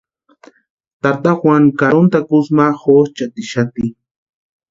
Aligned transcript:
Tata 1.03 1.31
Juan 1.39 1.63
karoni 1.79 2.09
takusï 2.13 2.51
ma 2.57 2.65
jonchatixati. 2.81 3.85